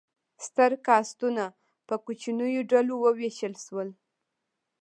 [0.45, 1.43] ستر کاستونه
[1.87, 3.89] په کوچنیو ډلو وویشل شول.